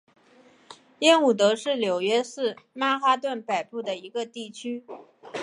[0.97, 4.83] 英伍德是纽约市曼哈顿北部的一个地区。